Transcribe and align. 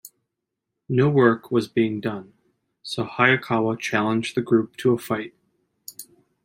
No 0.89 1.09
work 1.09 1.51
was 1.51 1.67
being 1.67 2.01
done, 2.01 2.33
so 2.81 3.05
Hayakawa 3.05 3.79
challenged 3.79 4.33
the 4.33 4.41
group 4.41 4.75
to 4.77 4.93
a 4.93 4.97
fight. 4.97 5.35